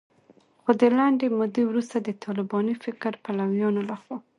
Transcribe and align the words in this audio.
خو 0.61 0.71
د 0.81 0.83
لنډې 0.97 1.27
مودې 1.37 1.63
وروسته 1.67 1.97
د 1.99 2.09
طالباني 2.23 2.73
فکر 2.83 3.11
پلویانو 3.25 3.81
لخوا 3.89 4.17